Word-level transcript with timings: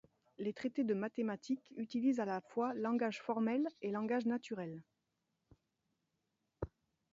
Les 0.39 0.51
traités 0.51 0.83
de 0.83 0.95
mathématiques 0.95 1.71
utilisent 1.77 2.19
à 2.19 2.25
la 2.25 2.41
fois 2.41 2.73
langage 2.73 3.21
formel 3.21 3.67
et 3.83 3.91
langage 3.91 4.25
naturel. 4.25 4.81